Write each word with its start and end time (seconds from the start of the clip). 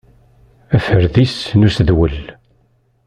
Aferdis 0.75 1.35
n 1.57 1.61
usedwel. 1.67 2.17